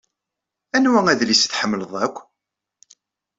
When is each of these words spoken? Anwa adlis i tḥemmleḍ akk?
Anwa 0.75 0.99
adlis 1.11 1.43
i 1.45 1.47
tḥemmleḍ 1.49 1.93
akk? 2.05 2.17